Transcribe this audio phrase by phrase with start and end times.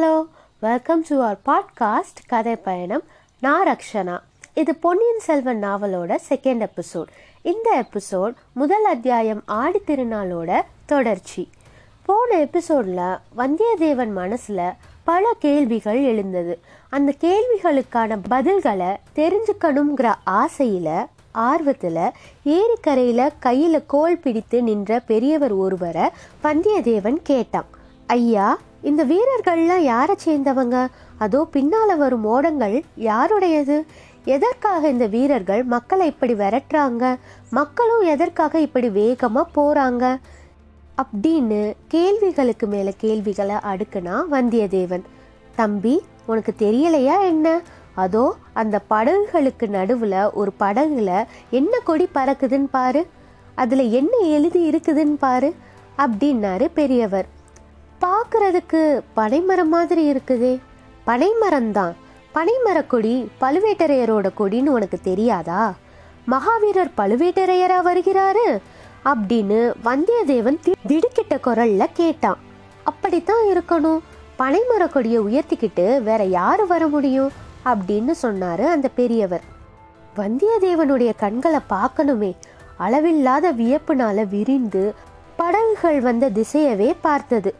[0.00, 0.26] Hello
[0.60, 3.02] welcome to our podcast கதை பயணம்
[3.40, 4.20] நான் ரக்ஷனா.
[4.54, 7.06] இது பொன்னியின் செல்வன் நாவலோட செகண்ட் எபிசோட்
[7.42, 11.50] இந்த எபிசோட் முதல் அத்தியாயம் ஆடி திருநாளோட தொடர்ச்சி.
[12.02, 14.72] போன எபிசோடில் வந்தியத்தேவன் மனசில்
[15.04, 16.58] பல கேள்விகள் எழுந்தது.
[16.90, 22.10] அந்த கேள்விகளுக்கான பதில்களை தெரிஞ்சுக்கணுங்கிற ஆசையில் ஆர்வத்தில்
[22.44, 26.08] ஏரிக்கரையில் கையில் கோல் பிடித்து நின்ற பெரியவர் ஒருவரை
[26.42, 27.66] வந்தியத்தேவன் கேட்டான்.
[28.06, 30.86] ஐயா இந்த வீரர்கள்லாம் யாரை சேர்ந்தவங்க?
[31.18, 33.84] அதோ பின்னால வரும் ஓடங்கள் யாருடையது?
[34.24, 37.18] எதற்காக இந்த வீரர்கள் மக்களை இப்படி விரட்டுறாங்க?
[37.50, 40.18] மக்களும் எதற்காக இப்படி வேகமா போறாங்க?
[41.02, 45.02] அப்படின்னு கேள்விகளுக்கு மேல கேள்விகளை அடுக்குனா வந்தியத்தேவன்.
[45.56, 47.60] தம்பி உனக்கு தெரியலையா என்ன?
[47.94, 53.06] அதோ அந்த படகுகளுக்கு நடுவுல ஒரு படகுல என்ன கொடி பறக்குதுன்னு பாரு.
[53.54, 55.54] அதுல என்ன எழுதி இருக்குதுன்னு பாரு
[55.98, 57.38] அப்படின்னாரு பெரியவர்.
[58.00, 60.58] பார்க்கறதுக்கு பனைமரம் மாதிரி இருக்குதே.
[61.06, 61.92] பனைமரம்தான்.
[62.34, 65.74] பனைமரக்கொடி பழுவேட்டரையரோட கொடின்னு உனக்கு தெரியாதா?
[66.30, 68.58] மகாவீரர் பழுவேட்டரையரா வருகிறாரு?
[69.04, 72.38] அப்படின்னு வந்தியத்தேவன் தி- திடுக்கிட்ட குரல்ல கேட்டான்.
[72.84, 73.98] அப்படித்தான் இருக்கணும்.
[74.38, 77.30] பனைமரக்கொடியை உயர்த்திக்கிட்டு வேற யாரு வர முடியும்?
[77.64, 79.42] அப்படின்னு சொன்னாரு அந்த பெரியவர்.
[80.16, 82.36] வந்தியத்தேவனுடைய கண்களை பார்க்கணுமே.
[82.76, 84.94] அளவில்லாத வியப்புனால விரிந்து
[85.36, 87.54] படகுகள் வந்த திசையவே பார்த்தது.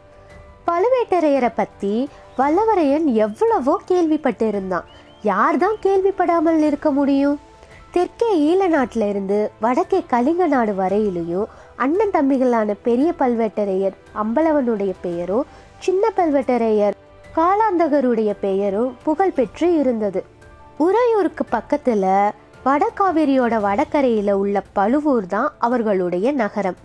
[0.67, 4.87] பழுவேட்டரையரை பற்றி வல்லவரையன் எவ்வளவோ கேள்விப்பட்டிருந்தான்.
[5.21, 7.39] யார்தான் கேள்விப்படாமல் இருக்க முடியும்?
[7.91, 16.11] தெற்கே ஈழ நாட்டில் இருந்து வடக்கே கலிங்க நாடு வரையிலையும் அண்ணன் தம்பிகளான பெரிய பல்வேட்டரையர் அம்பலவனுடைய பெயரும் சின்ன
[16.17, 16.97] பல்வேட்டரையர்
[17.35, 20.23] காலாந்தகருடைய பெயரும் புகழ் பெற்று இருந்தது.
[20.77, 22.07] உறையூருக்கு பக்கத்தில்
[22.65, 26.77] வடகாவேரியோட வடகரையில் உள்ள பழுவூர் தான் அவர்களுடைய நகரம்.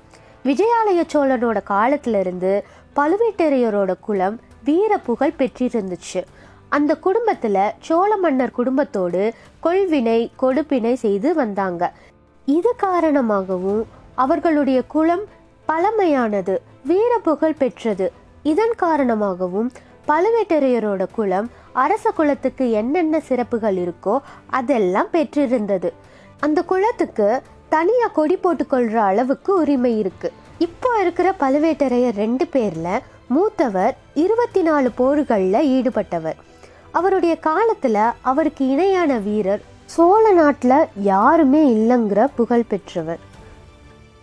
[0.47, 2.50] விஜயாலய சோழனோட காலத்திலிருந்து
[2.97, 6.20] பழுவேட்டரையரோட குலம் வீர புகழ் பெற்றிருந்துச்சு.
[6.69, 9.22] அந்த குடும்பத்தில் சோழ மன்னர் குடும்பத்தோடு
[9.62, 11.92] கொள்வினை கொடுப்பினை செய்து வந்தாங்க.
[12.44, 13.83] இது காரணமாகவும்
[14.14, 15.24] அவர்களுடைய குலம்
[15.68, 18.13] பழமையானது வீர புகழ் பெற்றது.
[18.42, 19.70] இதன் காரணமாகவும்
[20.08, 24.17] பழுவேட்டரையரோட குலம் அரச குலத்துக்கு என்னென்ன சிறப்புகள் இருக்கோ
[24.61, 25.92] அதெல்லாம் பெற்றிருந்தது.
[26.40, 27.28] அந்த குலத்துக்கு
[27.68, 33.02] தனியாக கொடி போட்டுக்கொள்கிற அளவுக்கு உரிமை இருக்குது இப்போ இருக்கிற பழுவேட்டரையர் ரெண்டு பேரில்
[33.34, 36.36] மூத்தவர் இருபத்தி நாலு போர்களில் ஈடுபட்டவர்.
[36.90, 43.20] அவருடைய காலத்தில் அவருக்கு இணையான வீரர் சோழ நாட்டில் யாருமே இல்லைங்கிற புகழ் பெற்றவர்.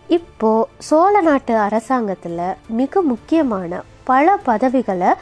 [0.08, 0.50] இப்போ
[0.88, 2.42] சோழ நாட்டு அரசாங்கத்தில்
[2.80, 5.12] மிக முக்கியமான பல பதவிகளை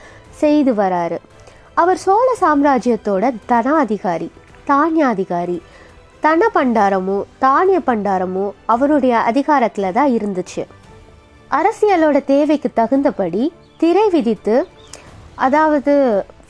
[0.43, 1.19] செய்து வராரு.
[1.75, 4.31] அவர் சோழ சாம்ராஜ்யத்தோட தனாதிகாரி
[4.67, 5.59] தானியாதிகாரி
[6.25, 10.63] தன பண்டாரமும் தானிய பண்டாரமும் அவருடைய அதிகாரத்தில் தான் இருந்துச்சு.
[11.59, 13.45] அரசியலோட தேவைக்கு தகுந்தபடி
[13.81, 14.55] திரை விதித்து
[15.47, 15.95] அதாவது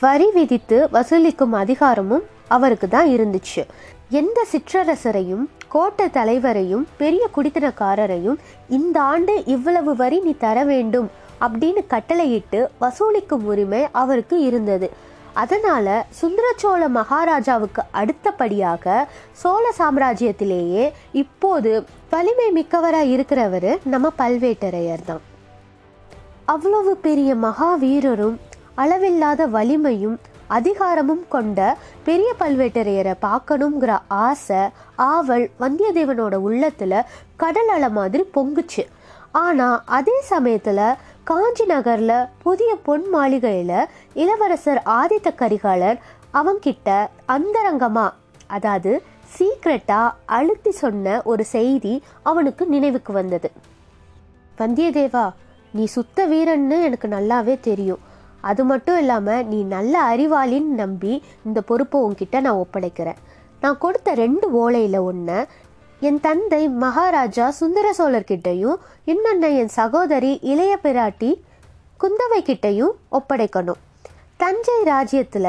[0.03, 2.23] வரி விதித்து வசூலிக்கும் அதிகாரமும்
[2.55, 3.61] அவருக்கு தான் இருந்துச்சு.
[4.19, 8.37] எந்த சிற்றரசரையும் கோட்டை தலைவரையும் பெரிய குடித்தனக்காரரையும்
[8.77, 11.09] இந்த ஆண்டு இவ்வளவு வரி நீ தர வேண்டும்
[11.45, 14.89] அப்படின்னு கட்டளையிட்டு வசூலிக்கும் உரிமை அவருக்கு இருந்தது.
[15.41, 20.83] அதனால் சுந்தரச்சோழ மகாராஜாவுக்கு அடுத்தபடியாக சோழ சாம்ராஜ்யத்திலேயே
[21.21, 21.71] இப்போது
[22.09, 25.23] வலிமை மிக்கவராக இருக்கிறவர் நம்ம பல்வேட்டரையர் தான்.
[26.45, 28.37] அவ்வளவு பெரிய மகாவீரரும்
[28.75, 30.17] அளவில்லாத வலிமையும்
[30.47, 31.59] அதிகாரமும் கொண்ட
[32.07, 34.61] பெரிய பல்வேட்டரையரை பார்க்கணுங்கிற ஆசை
[34.95, 38.83] ஆவல் வந்தியத்தேவனோட உள்ளத்தில் கடல் அலை மாதிரி பொங்குச்சு.
[39.31, 43.73] ஆனால் அதே சமயத்தில் காஞ்சி நகர்ல புதிய பொன் மாளிகையில
[44.13, 45.99] இளவரசர் ஆதித்த கரிகாலர்
[46.33, 48.07] அவங்கிட்ட அந்தரங்கமா
[48.47, 48.91] அதாவது
[49.35, 53.51] சீக்ரெட்டா அழுத்தி சொன்ன ஒரு செய்தி அவனுக்கு நினைவுக்கு வந்தது.
[54.57, 55.25] வந்தியத்தேவா
[55.71, 58.01] நீ சுத்த வீரன்னு எனக்கு நல்லாவே தெரியும்.
[58.41, 63.21] அது மட்டும் இல்லாமல் நீ நல்ல அறிவாளின்னு நம்பி இந்த பொறுப்பை உன்கிட்ட நான் ஒப்படைக்கிறேன்.
[63.61, 65.47] நான் கொடுத்த ரெண்டு ஓலையில் ஒன்று
[66.07, 68.79] என் தந்தை மகாராஜா சுந்தர சோழர்கிட்டையும்
[69.11, 71.29] இன்னொன்று என் சகோதரி இளைய பிராட்டி
[71.99, 73.79] குந்தவை கிட்டையும் ஒப்படைக்கணும்.
[74.39, 75.47] தஞ்சை ராஜ்யத்தில்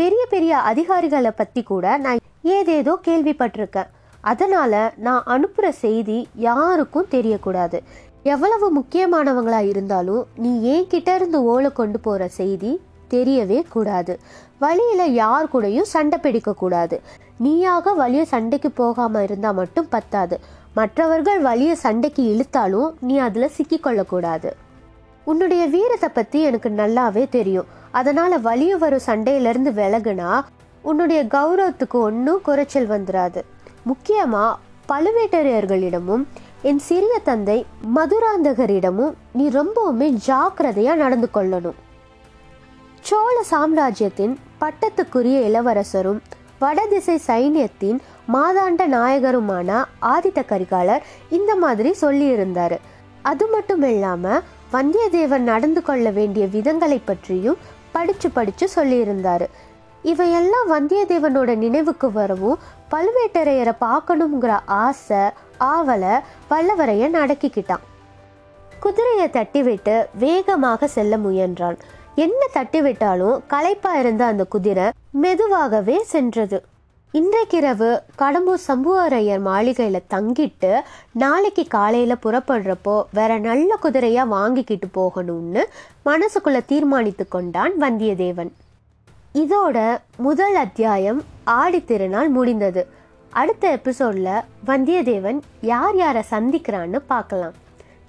[0.00, 2.22] பெரிய பெரிய அதிகாரிகளை பற்றி கூட நான்
[2.56, 3.90] ஏதேதோ கேள்விப்பட்டிருக்கேன்.
[4.32, 7.80] அதனால் நான் அனுப்புகிற செய்தி யாருக்கும் தெரியக்கூடாது.
[8.34, 12.72] எவ்வளவு முக்கியமானவங்களாக இருந்தாலும் நீ ஏன் கிட்ட இருந்து ஓலை கொண்டு போகிற செய்தி
[13.14, 14.14] தெரியவே கூடாது.
[14.64, 16.96] வழியில் யார் கூடயும் சண்டை பிடிக்கக்கூடாது.
[17.44, 20.36] நீயாக வலிய சண்டைக்கு போகாமல் இருந்தால் மட்டும் பத்தாது.
[20.74, 24.50] மற்றவர்கள் வலிய சண்டைக்கு இழுத்தாலும் நீ அதில் சிக்கிக்கொள்ளக்கூடாது.
[25.24, 27.70] உன்னுடைய வீரத்தை பற்றி எனக்கு நல்லாவே தெரியும்.
[27.90, 30.32] அதனால் வலிய வரும் சண்டையிலேருந்து விலகுனா
[30.82, 33.40] உன்னுடைய கௌரவத்துக்கு ஒன்றும் குறைச்சல் வந்துடாது
[33.84, 34.58] முக்கியமாக
[34.90, 36.24] பழுவேட்டரையர்களிடமும்
[36.62, 37.56] என் சிறிய தந்தை
[37.96, 41.78] மதுராந்தகரிடமும் நீ ரொம்பவுமே ஜாக்கிரதையாக நடந்து கொள்ளணும்.
[43.00, 46.20] சோழ சாம்ராஜ்யத்தின் பட்டத்துக்குரிய இளவரசரும்
[46.58, 47.98] வடதிசை சைன்யத்தின்
[48.32, 49.70] மாதாண்ட நாயகருமான
[50.12, 52.76] ஆதித்த கரிகாலர் இந்த மாதிரி சொல்லியிருந்தாரு.
[53.22, 54.42] அது மட்டும் இல்லாமல்
[54.72, 57.58] வந்தியத்தேவன் நடந்து கொள்ள வேண்டிய விதங்களை பற்றியும்
[57.92, 59.46] படிச்சு படிச்சு சொல்லியிருந்தாரு.
[60.02, 62.58] இவையெல்லாம் வந்தியத்தேவனோட நினைவுக்கு வரவும்
[62.90, 65.22] பழுவேட்டரையரை பார்க்கணுங்கிற ஆசை
[65.60, 66.14] ஆவலை
[66.50, 67.84] வல்லவரையன் அடக்கிக்கிட்டான்.
[68.80, 71.78] குதிரையை தட்டிவிட்டு வேகமாக செல்ல முயன்றான்.
[72.16, 76.64] என்ன தட்டிவிட்டாலும் களைப்பா இருந்த அந்த குதிரை மெதுவாகவே சென்றது.
[77.12, 80.80] இன்றைக்கிரவு கடம்பூர் சம்புவரையர் மாளிகையில தங்கிட்டு
[81.12, 85.62] நாளைக்கு காலையில புறப்படுறப்போ வேற நல்ல குதிரையா வாங்கிக்கிட்டு போகணும்னு
[86.04, 88.52] மனசுக்குள்ள தீர்மானித்து கொண்டான் வந்தியத்தேவன்.
[89.34, 92.86] இதோட முதல் அத்தியாயம் ஆடி திருநாள் முடிந்தது.
[93.30, 97.54] அடுத்த எபிசோட்ல வந்தியத்தேவன் யார் யாரை சந்திக்கிறான்னு பார்க்கலாம்.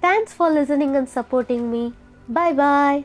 [0.02, 1.90] Thanks for listening and supporting me
[2.32, 3.04] bye bye